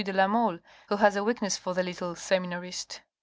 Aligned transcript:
de 0.03 0.11
la 0.13 0.25
Mole, 0.27 0.57
who 0.89 0.95
has 0.97 1.15
a 1.15 1.23
weakness 1.23 1.57
for 1.57 1.75
the 1.75 1.83
little 1.83 2.15
seminarist. 2.15 3.01